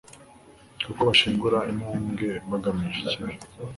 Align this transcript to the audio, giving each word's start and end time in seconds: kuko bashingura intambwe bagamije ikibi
kuko 0.83 0.99
bashingura 1.07 1.59
intambwe 1.71 2.27
bagamije 2.49 2.99
ikibi 3.03 3.33